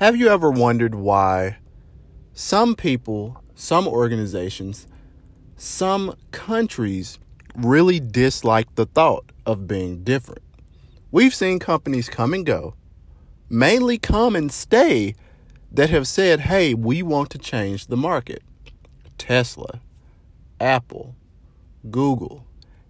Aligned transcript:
Have 0.00 0.16
you 0.16 0.28
ever 0.28 0.50
wondered 0.50 0.94
why 0.94 1.58
some 2.32 2.74
people, 2.74 3.44
some 3.54 3.86
organizations, 3.86 4.88
some 5.56 6.16
countries 6.32 7.18
really 7.54 8.00
dislike 8.00 8.74
the 8.76 8.86
thought 8.86 9.30
of 9.44 9.66
being 9.68 10.02
different? 10.02 10.40
We've 11.10 11.34
seen 11.34 11.58
companies 11.58 12.08
come 12.08 12.32
and 12.32 12.46
go, 12.46 12.76
mainly 13.50 13.98
come 13.98 14.34
and 14.36 14.50
stay, 14.50 15.16
that 15.70 15.90
have 15.90 16.08
said, 16.08 16.40
hey, 16.40 16.72
we 16.72 17.02
want 17.02 17.28
to 17.32 17.38
change 17.38 17.88
the 17.88 17.96
market. 17.98 18.42
Tesla, 19.18 19.82
Apple, 20.58 21.14
Google, 21.90 22.46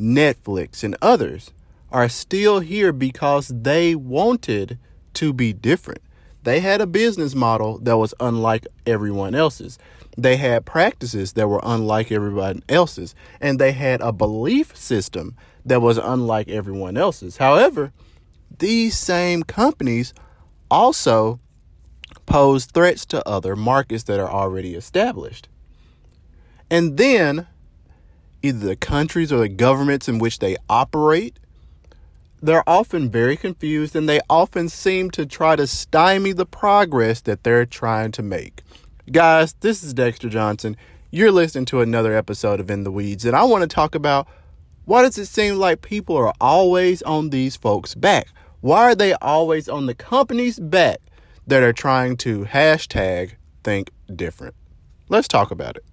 Netflix, 0.00 0.82
and 0.82 0.96
others 1.02 1.50
are 1.92 2.08
still 2.08 2.60
here 2.60 2.94
because 2.94 3.48
they 3.48 3.94
wanted 3.94 4.78
to 5.12 5.34
be 5.34 5.52
different. 5.52 6.00
They 6.44 6.60
had 6.60 6.80
a 6.80 6.86
business 6.86 7.34
model 7.34 7.78
that 7.78 7.96
was 7.96 8.14
unlike 8.20 8.66
everyone 8.86 9.34
else's. 9.34 9.78
They 10.16 10.36
had 10.36 10.64
practices 10.66 11.32
that 11.32 11.48
were 11.48 11.60
unlike 11.62 12.12
everyone 12.12 12.62
else's. 12.68 13.14
And 13.40 13.58
they 13.58 13.72
had 13.72 14.00
a 14.00 14.12
belief 14.12 14.76
system 14.76 15.36
that 15.64 15.80
was 15.80 15.98
unlike 15.98 16.48
everyone 16.48 16.96
else's. 16.96 17.38
However, 17.38 17.92
these 18.58 18.96
same 18.96 19.42
companies 19.42 20.12
also 20.70 21.40
pose 22.26 22.66
threats 22.66 23.06
to 23.06 23.26
other 23.26 23.56
markets 23.56 24.04
that 24.04 24.20
are 24.20 24.30
already 24.30 24.74
established. 24.74 25.48
And 26.70 26.96
then 26.96 27.46
either 28.42 28.66
the 28.66 28.76
countries 28.76 29.32
or 29.32 29.38
the 29.38 29.48
governments 29.48 30.08
in 30.08 30.18
which 30.18 30.38
they 30.38 30.56
operate 30.68 31.38
they're 32.44 32.68
often 32.68 33.08
very 33.08 33.38
confused 33.38 33.96
and 33.96 34.06
they 34.06 34.20
often 34.28 34.68
seem 34.68 35.10
to 35.10 35.24
try 35.24 35.56
to 35.56 35.66
stymie 35.66 36.32
the 36.32 36.44
progress 36.44 37.22
that 37.22 37.42
they're 37.42 37.64
trying 37.64 38.12
to 38.12 38.22
make. 38.22 38.62
Guys, 39.10 39.54
this 39.60 39.82
is 39.82 39.94
Dexter 39.94 40.28
Johnson. 40.28 40.76
You're 41.10 41.32
listening 41.32 41.64
to 41.66 41.80
another 41.80 42.14
episode 42.14 42.60
of 42.60 42.70
In 42.70 42.84
the 42.84 42.90
Weeds, 42.90 43.24
and 43.24 43.34
I 43.34 43.44
want 43.44 43.62
to 43.62 43.66
talk 43.66 43.94
about 43.94 44.28
why 44.84 45.02
does 45.02 45.16
it 45.16 45.24
seem 45.24 45.56
like 45.56 45.80
people 45.80 46.18
are 46.18 46.34
always 46.38 47.00
on 47.02 47.30
these 47.30 47.56
folks' 47.56 47.94
back? 47.94 48.28
Why 48.60 48.82
are 48.82 48.94
they 48.94 49.14
always 49.14 49.66
on 49.66 49.86
the 49.86 49.94
company's 49.94 50.58
back 50.58 50.98
that 51.46 51.62
are 51.62 51.72
trying 51.72 52.18
to 52.18 52.44
hashtag 52.44 53.36
think 53.62 53.90
different? 54.14 54.54
Let's 55.08 55.28
talk 55.28 55.50
about 55.50 55.76
it. 55.76 55.84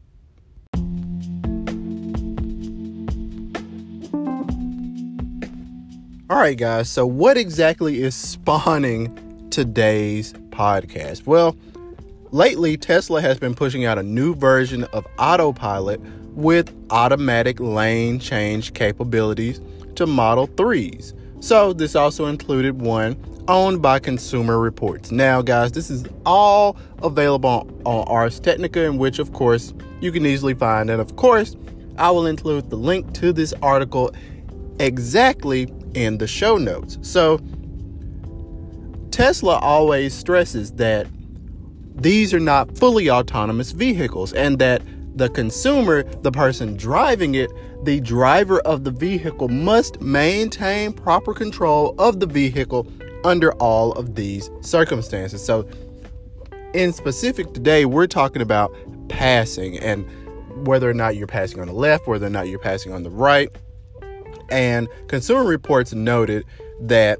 All 6.31 6.37
right, 6.37 6.57
guys. 6.57 6.89
So, 6.89 7.05
what 7.05 7.37
exactly 7.37 8.01
is 8.01 8.15
spawning 8.15 9.49
today's 9.49 10.31
podcast? 10.51 11.25
Well, 11.25 11.57
lately, 12.31 12.77
Tesla 12.77 13.19
has 13.19 13.37
been 13.37 13.53
pushing 13.53 13.83
out 13.83 13.99
a 13.99 14.03
new 14.03 14.33
version 14.33 14.85
of 14.93 15.05
Autopilot 15.19 15.99
with 16.29 16.73
automatic 16.89 17.59
lane 17.59 18.17
change 18.17 18.73
capabilities 18.73 19.59
to 19.95 20.07
Model 20.07 20.47
3s. 20.47 21.13
So, 21.43 21.73
this 21.73 21.97
also 21.97 22.27
included 22.27 22.79
one 22.79 23.17
owned 23.49 23.81
by 23.81 23.99
Consumer 23.99 24.57
Reports. 24.57 25.11
Now, 25.11 25.41
guys, 25.41 25.73
this 25.73 25.89
is 25.89 26.05
all 26.25 26.77
available 27.03 27.69
on 27.85 28.07
Ars 28.07 28.39
Technica, 28.39 28.85
in 28.85 28.97
which, 28.97 29.19
of 29.19 29.33
course, 29.33 29.73
you 29.99 30.13
can 30.13 30.25
easily 30.25 30.53
find. 30.53 30.89
And 30.89 31.01
of 31.01 31.17
course, 31.17 31.57
I 31.97 32.09
will 32.09 32.25
include 32.25 32.69
the 32.69 32.77
link 32.77 33.13
to 33.15 33.33
this 33.33 33.53
article 33.61 34.13
exactly 34.79 35.67
in 35.93 36.17
the 36.17 36.27
show 36.27 36.57
notes. 36.57 36.97
So, 37.01 37.39
Tesla 39.11 39.57
always 39.59 40.13
stresses 40.13 40.71
that 40.73 41.07
these 41.95 42.33
are 42.33 42.39
not 42.39 42.77
fully 42.77 43.09
autonomous 43.09 43.71
vehicles 43.71 44.33
and 44.33 44.57
that 44.59 44.81
the 45.15 45.29
consumer, 45.29 46.03
the 46.03 46.31
person 46.31 46.77
driving 46.77 47.35
it, 47.35 47.51
the 47.83 47.99
driver 47.99 48.59
of 48.61 48.83
the 48.83 48.91
vehicle 48.91 49.49
must 49.49 49.99
maintain 50.01 50.93
proper 50.93 51.33
control 51.33 51.93
of 51.99 52.19
the 52.19 52.25
vehicle 52.25 52.87
under 53.23 53.51
all 53.53 53.91
of 53.93 54.15
these 54.15 54.49
circumstances. 54.61 55.43
So, 55.43 55.67
in 56.73 56.93
specific 56.93 57.53
today, 57.53 57.85
we're 57.85 58.07
talking 58.07 58.41
about 58.41 58.73
passing 59.09 59.77
and 59.77 60.07
whether 60.65 60.89
or 60.89 60.93
not 60.93 61.15
you're 61.15 61.27
passing 61.27 61.59
on 61.59 61.67
the 61.67 61.73
left, 61.73 62.07
whether 62.07 62.27
or 62.27 62.29
not 62.29 62.47
you're 62.47 62.59
passing 62.59 62.93
on 62.93 63.03
the 63.03 63.09
right, 63.09 63.49
and 64.51 64.87
Consumer 65.07 65.43
Reports 65.43 65.93
noted 65.93 66.45
that 66.81 67.19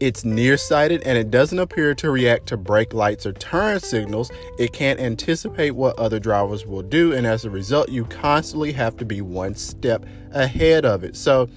it's 0.00 0.24
nearsighted 0.24 1.00
and 1.04 1.16
it 1.16 1.30
doesn't 1.30 1.60
appear 1.60 1.94
to 1.94 2.10
react 2.10 2.48
to 2.48 2.56
brake 2.56 2.92
lights 2.92 3.24
or 3.24 3.32
turn 3.32 3.78
signals. 3.78 4.32
It 4.58 4.72
can't 4.72 4.98
anticipate 4.98 5.72
what 5.72 5.96
other 5.96 6.18
drivers 6.18 6.66
will 6.66 6.82
do, 6.82 7.12
and 7.12 7.24
as 7.24 7.44
a 7.44 7.50
result, 7.50 7.88
you 7.88 8.04
constantly 8.06 8.72
have 8.72 8.96
to 8.96 9.04
be 9.04 9.20
one 9.20 9.54
step 9.54 10.04
ahead 10.32 10.84
of 10.84 11.04
it. 11.04 11.14
So, 11.14 11.48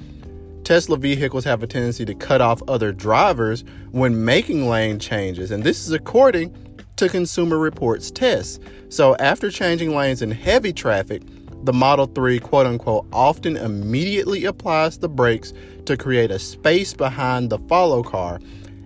Tesla 0.63 0.97
vehicles 0.97 1.43
have 1.43 1.63
a 1.63 1.67
tendency 1.67 2.05
to 2.05 2.13
cut 2.15 2.41
off 2.41 2.61
other 2.67 2.91
drivers 2.91 3.63
when 3.91 4.25
making 4.25 4.69
lane 4.69 4.99
changes, 4.99 5.49
and 5.49 5.63
this 5.63 5.85
is 5.85 5.91
according 5.91 6.55
to 6.97 7.09
Consumer 7.09 7.57
Reports 7.57 8.11
tests. 8.11 8.59
So, 8.89 9.15
after 9.15 9.49
changing 9.49 9.95
lanes 9.95 10.21
in 10.21 10.29
heavy 10.29 10.71
traffic, 10.71 11.23
the 11.65 11.73
Model 11.73 12.05
3 12.05 12.39
quote 12.39 12.67
unquote 12.67 13.07
often 13.11 13.57
immediately 13.57 14.45
applies 14.45 14.99
the 14.99 15.09
brakes 15.09 15.51
to 15.85 15.97
create 15.97 16.31
a 16.31 16.39
space 16.39 16.93
behind 16.93 17.49
the 17.49 17.57
follow 17.57 18.03
car. 18.03 18.39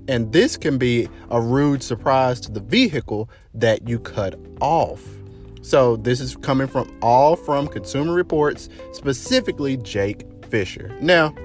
And 0.08 0.32
this 0.32 0.58
can 0.58 0.78
be 0.78 1.08
a 1.30 1.40
rude 1.40 1.84
surprise 1.84 2.40
to 2.42 2.52
the 2.52 2.62
vehicle 2.62 3.30
that 3.54 3.88
you 3.88 4.00
cut 4.00 4.40
off. 4.60 5.06
So 5.62 5.98
this 5.98 6.20
is 6.20 6.36
coming 6.38 6.68
from 6.68 6.98
all 7.02 7.36
from 7.36 7.68
Consumer 7.68 8.14
Reports, 8.14 8.70
specifically 8.94 9.78
Jake 9.78 10.26
Fisher. 10.50 10.96
Now, 11.02 11.36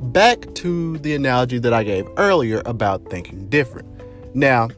back 0.00 0.54
to 0.56 0.98
the 0.98 1.14
analogy 1.14 1.58
that 1.58 1.72
I 1.72 1.82
gave 1.82 2.06
earlier 2.18 2.62
about 2.66 3.10
thinking 3.10 3.48
different. 3.48 3.88
Now, 4.34 4.68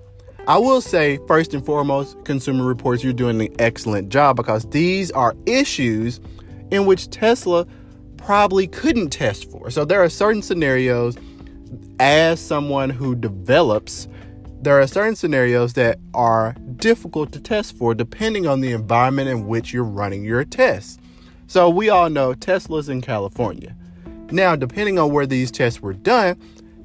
I 0.48 0.56
will 0.56 0.80
say, 0.80 1.18
first 1.28 1.52
and 1.52 1.62
foremost, 1.62 2.24
Consumer 2.24 2.64
Reports, 2.64 3.04
you're 3.04 3.12
doing 3.12 3.38
an 3.38 3.54
excellent 3.58 4.08
job 4.08 4.36
because 4.36 4.64
these 4.70 5.10
are 5.10 5.36
issues 5.44 6.20
in 6.70 6.86
which 6.86 7.10
Tesla 7.10 7.66
probably 8.16 8.66
couldn't 8.66 9.10
test 9.10 9.50
for. 9.50 9.68
So 9.70 9.84
there 9.84 10.02
are 10.02 10.08
certain 10.08 10.40
scenarios, 10.40 11.18
as 12.00 12.40
someone 12.40 12.88
who 12.88 13.14
develops, 13.14 14.08
there 14.62 14.80
are 14.80 14.86
certain 14.86 15.16
scenarios 15.16 15.74
that 15.74 15.98
are 16.14 16.56
difficult 16.76 17.30
to 17.32 17.40
test 17.40 17.76
for 17.76 17.94
depending 17.94 18.46
on 18.46 18.62
the 18.62 18.72
environment 18.72 19.28
in 19.28 19.48
which 19.48 19.74
you're 19.74 19.84
running 19.84 20.24
your 20.24 20.46
tests. 20.46 20.98
So 21.46 21.68
we 21.68 21.90
all 21.90 22.08
know 22.08 22.32
Tesla's 22.32 22.88
in 22.88 23.02
California. 23.02 23.76
Now, 24.30 24.56
depending 24.56 24.98
on 24.98 25.12
where 25.12 25.26
these 25.26 25.50
tests 25.50 25.82
were 25.82 25.92
done, 25.92 26.40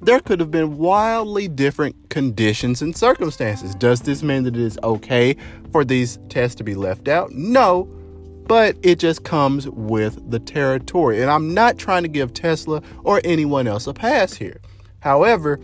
there 0.06 0.20
could 0.20 0.40
have 0.40 0.52
been 0.52 0.78
wildly 0.78 1.48
different 1.48 2.10
conditions 2.10 2.82
and 2.82 2.96
circumstances. 2.96 3.74
Does 3.76 4.02
this 4.02 4.22
mean 4.22 4.44
that 4.44 4.56
it 4.56 4.62
is 4.62 4.78
okay 4.84 5.36
for 5.72 5.86
these 5.86 6.20
tests 6.30 6.56
to 6.56 6.64
be 6.64 6.76
left 6.76 7.08
out? 7.08 7.32
No, 7.32 7.86
but 8.48 8.76
it 8.84 9.00
just 9.00 9.24
comes 9.24 9.70
with 9.70 10.30
the 10.30 10.40
territory. 10.40 11.22
And 11.22 11.32
I'm 11.32 11.54
not 11.54 11.78
trying 11.78 12.04
to 12.04 12.10
give 12.10 12.34
Tesla 12.34 12.82
or 13.04 13.22
anyone 13.24 13.68
else 13.68 13.88
a 13.88 13.94
pass 13.94 14.34
here. 14.34 14.60
However, 15.00 15.56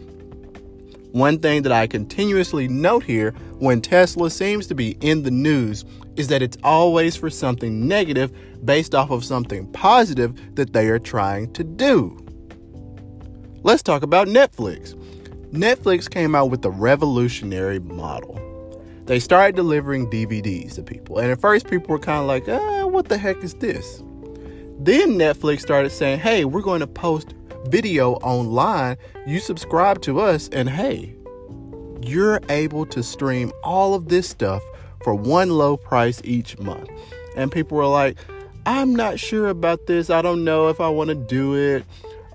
one 1.11 1.39
thing 1.39 1.63
that 1.63 1.71
I 1.71 1.87
continuously 1.87 2.67
note 2.67 3.03
here 3.03 3.31
when 3.57 3.81
Tesla 3.81 4.29
seems 4.29 4.67
to 4.67 4.75
be 4.75 4.91
in 5.01 5.23
the 5.23 5.31
news 5.31 5.83
is 6.15 6.27
that 6.27 6.41
it's 6.41 6.57
always 6.63 7.15
for 7.15 7.29
something 7.29 7.87
negative 7.87 8.31
based 8.63 8.93
off 8.93 9.09
of 9.09 9.25
something 9.25 9.71
positive 9.71 10.55
that 10.55 10.71
they 10.71 10.87
are 10.87 10.99
trying 10.99 11.51
to 11.53 11.63
do. 11.63 12.28
Let's 13.61 13.83
talk 13.83 14.03
about 14.03 14.29
Netflix. 14.29 14.95
Netflix 15.51 16.09
came 16.09 16.33
out 16.33 16.49
with 16.49 16.63
a 16.63 16.69
revolutionary 16.69 17.79
model. 17.79 18.39
They 19.03 19.19
started 19.19 19.57
delivering 19.57 20.09
DVDs 20.09 20.75
to 20.75 20.81
people. 20.81 21.17
And 21.17 21.29
at 21.29 21.41
first, 21.41 21.69
people 21.69 21.89
were 21.89 21.99
kind 21.99 22.21
of 22.21 22.27
like, 22.27 22.47
ah, 22.47 22.87
what 22.87 23.09
the 23.09 23.17
heck 23.17 23.43
is 23.43 23.55
this? 23.55 24.01
Then 24.79 25.17
Netflix 25.17 25.59
started 25.59 25.89
saying, 25.89 26.19
hey, 26.19 26.45
we're 26.45 26.61
going 26.61 26.79
to 26.79 26.87
post 26.87 27.35
video 27.65 28.13
online. 28.13 28.95
You 29.27 29.39
subscribe 29.39 30.01
to 30.03 30.21
us, 30.21 30.47
and 30.53 30.69
hey, 30.69 31.13
you're 32.01 32.39
able 32.47 32.85
to 32.85 33.03
stream 33.03 33.51
all 33.61 33.93
of 33.93 34.07
this 34.07 34.29
stuff 34.29 34.63
for 35.03 35.13
one 35.13 35.49
low 35.49 35.75
price 35.75 36.21
each 36.23 36.57
month. 36.59 36.89
And 37.35 37.51
people 37.51 37.77
were 37.77 37.87
like, 37.87 38.17
I'm 38.65 38.95
not 38.95 39.19
sure 39.19 39.49
about 39.49 39.85
this. 39.85 40.09
I 40.09 40.21
don't 40.21 40.45
know 40.45 40.69
if 40.69 40.79
I 40.79 40.87
want 40.87 41.09
to 41.09 41.15
do 41.15 41.55
it. 41.55 41.83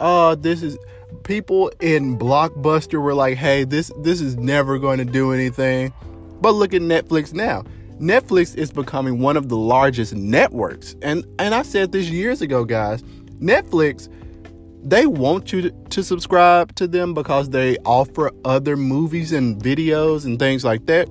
Oh, 0.00 0.35
this 0.35 0.62
is 0.62 0.79
people 1.23 1.70
in 1.81 2.19
Blockbuster 2.19 3.00
were 3.00 3.14
like, 3.14 3.37
"Hey, 3.37 3.64
this 3.64 3.91
this 3.99 4.20
is 4.20 4.37
never 4.37 4.79
going 4.79 4.99
to 4.99 5.05
do 5.05 5.32
anything." 5.32 5.93
But 6.41 6.52
look 6.52 6.75
at 6.75 6.82
Netflix 6.82 7.32
now. 7.32 7.64
Netflix 8.00 8.56
is 8.56 8.70
becoming 8.70 9.20
one 9.20 9.37
of 9.37 9.49
the 9.49 9.56
largest 9.56 10.14
networks. 10.14 10.96
And 11.02 11.25
and 11.38 11.55
I 11.55 11.62
said 11.62 11.93
this 11.93 12.08
years 12.08 12.43
ago, 12.43 12.64
guys. 12.64 13.02
Netflix 13.41 14.08
they 14.85 15.06
want 15.06 15.50
you 15.50 15.62
to, 15.62 15.70
to, 15.70 16.05
subscribe 16.05 16.75
to 16.75 16.87
them 16.87 17.14
because 17.14 17.49
they 17.49 17.79
offer 17.87 18.31
other 18.44 18.76
movies 18.76 19.32
and 19.32 19.61
videos 19.61 20.26
and 20.26 20.38
things 20.38 20.62
like 20.62 20.85
that. 20.87 21.08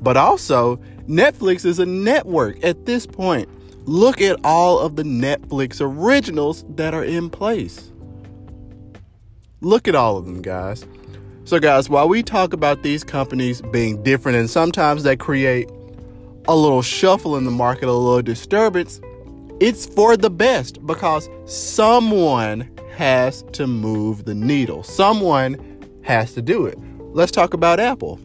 But 0.00 0.16
also, 0.16 0.76
Netflix 1.08 1.64
is 1.64 1.80
a 1.80 1.86
network 1.86 2.62
at 2.64 2.86
this 2.86 3.04
point. 3.04 3.48
Look 3.88 4.20
at 4.20 4.36
all 4.42 4.80
of 4.80 4.96
the 4.96 5.04
Netflix 5.04 5.80
originals 5.80 6.64
that 6.70 6.92
are 6.92 7.04
in 7.04 7.30
place. 7.30 7.92
Look 9.60 9.86
at 9.86 9.94
all 9.94 10.16
of 10.16 10.26
them, 10.26 10.42
guys. 10.42 10.84
So, 11.44 11.60
guys, 11.60 11.88
while 11.88 12.08
we 12.08 12.24
talk 12.24 12.52
about 12.52 12.82
these 12.82 13.04
companies 13.04 13.62
being 13.62 14.02
different 14.02 14.38
and 14.38 14.50
sometimes 14.50 15.04
they 15.04 15.16
create 15.16 15.70
a 16.48 16.56
little 16.56 16.82
shuffle 16.82 17.36
in 17.36 17.44
the 17.44 17.52
market, 17.52 17.84
a 17.84 17.92
little 17.92 18.22
disturbance, 18.22 19.00
it's 19.60 19.86
for 19.86 20.16
the 20.16 20.30
best 20.30 20.84
because 20.84 21.28
someone 21.44 22.68
has 22.96 23.44
to 23.52 23.68
move 23.68 24.24
the 24.24 24.34
needle. 24.34 24.82
Someone 24.82 25.56
has 26.02 26.34
to 26.34 26.42
do 26.42 26.66
it. 26.66 26.76
Let's 27.14 27.30
talk 27.30 27.54
about 27.54 27.78
Apple. 27.78 28.18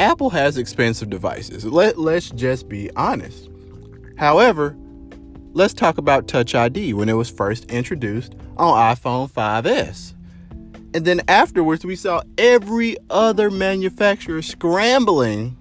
Apple 0.00 0.30
has 0.30 0.58
expensive 0.58 1.10
devices. 1.10 1.64
Let, 1.64 1.96
let's 1.96 2.30
just 2.30 2.68
be 2.68 2.90
honest. 2.96 3.50
However, 4.18 4.76
let's 5.52 5.72
talk 5.72 5.96
about 5.96 6.26
Touch 6.26 6.54
ID 6.54 6.92
when 6.92 7.08
it 7.08 7.14
was 7.14 7.30
first 7.30 7.64
introduced 7.66 8.34
on 8.56 8.96
iPhone 8.96 9.30
5S. 9.30 10.14
And 10.94 11.04
then 11.04 11.20
afterwards, 11.28 11.84
we 11.84 11.96
saw 11.96 12.22
every 12.36 12.96
other 13.10 13.50
manufacturer 13.50 14.42
scrambling 14.42 15.56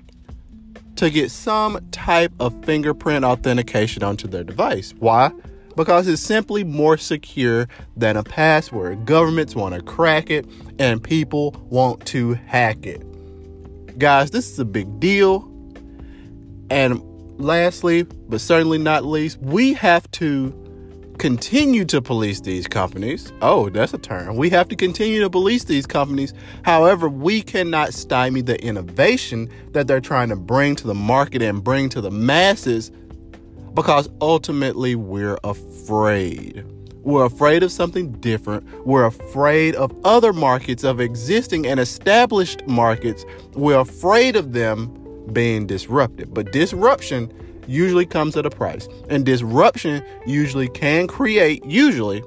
to 0.96 1.10
get 1.12 1.30
some 1.30 1.80
type 1.92 2.32
of 2.40 2.66
fingerprint 2.66 3.24
authentication 3.24 4.02
onto 4.02 4.28
their 4.28 4.44
device. 4.44 4.94
Why? 4.98 5.32
Because 5.76 6.08
it's 6.08 6.24
simply 6.24 6.64
more 6.64 6.98
secure 6.98 7.68
than 7.96 8.18
a 8.18 8.24
password. 8.24 9.06
Governments 9.06 9.56
want 9.56 9.76
to 9.76 9.82
crack 9.82 10.32
it, 10.32 10.48
and 10.80 11.04
people 11.04 11.52
want 11.70 12.04
to 12.08 12.34
hack 12.34 12.88
it. 12.88 13.04
Guys, 14.00 14.32
this 14.32 14.50
is 14.50 14.58
a 14.58 14.66
big 14.66 15.00
deal. 15.00 15.52
And 16.72 17.04
lastly, 17.38 18.04
but 18.04 18.42
certainly 18.42 18.78
not 18.78 19.06
least, 19.06 19.40
we 19.40 19.74
have 19.74 20.10
to 20.12 20.54
continue 21.18 21.84
to 21.86 22.02
police 22.02 22.42
these 22.42 22.68
companies. 22.68 23.32
Oh, 23.42 23.70
that's 23.70 23.94
a 23.94 23.98
term. 23.98 24.36
We 24.36 24.50
have 24.52 24.68
to 24.70 24.76
continue 24.76 25.22
to 25.22 25.30
police 25.30 25.64
these 25.64 25.86
companies. 25.88 26.34
However, 26.64 27.10
we 27.10 27.42
cannot 27.42 27.94
stymie 27.94 28.42
the 28.42 28.62
innovation 28.64 29.50
that 29.72 29.88
they're 29.88 30.02
trying 30.02 30.30
to 30.30 30.36
bring 30.36 30.76
to 30.78 30.88
the 30.88 30.94
market 30.94 31.42
and 31.42 31.64
bring 31.64 31.90
to 31.90 32.02
the 32.02 32.12
masses 32.12 32.92
because 33.74 34.10
ultimately 34.22 34.96
we're 34.96 35.38
afraid. 35.44 36.66
We're 37.04 37.26
afraid 37.26 37.64
of 37.64 37.72
something 37.72 38.12
different. 38.14 38.86
We're 38.86 39.06
afraid 39.06 39.76
of 39.76 39.96
other 40.04 40.34
markets, 40.34 40.84
of 40.84 41.00
existing 41.00 41.66
and 41.66 41.80
established 41.80 42.68
markets. 42.68 43.24
We're 43.54 43.80
afraid 43.80 44.36
of 44.36 44.52
them 44.52 44.97
being 45.34 45.68
disrupted. 45.68 46.34
But 46.34 46.52
disruption 46.52 47.32
usually 47.68 48.06
comes 48.06 48.38
at 48.38 48.46
a 48.46 48.50
price. 48.50 48.88
And 49.10 49.26
disruption 49.26 50.04
usually 50.26 50.70
can 50.70 51.08
create, 51.08 51.66
usually 51.66 52.24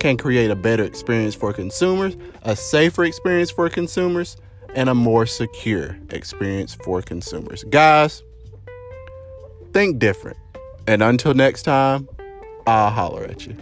can 0.00 0.16
create 0.16 0.50
a 0.50 0.56
better 0.56 0.84
experience 0.84 1.34
for 1.34 1.52
consumers, 1.52 2.16
a 2.42 2.56
safer 2.56 3.04
experience 3.04 3.50
for 3.50 3.68
consumers, 3.68 4.36
and 4.74 4.88
a 4.88 4.94
more 4.94 5.26
secure 5.26 5.96
experience 6.10 6.76
for 6.84 7.02
consumers. 7.02 7.64
Guys, 7.64 8.22
think 9.72 9.98
different. 9.98 10.36
And 10.86 11.02
until 11.02 11.34
next 11.34 11.62
time, 11.64 12.08
I'll 12.66 12.90
holler 12.90 13.24
at 13.24 13.46
you. 13.46 13.56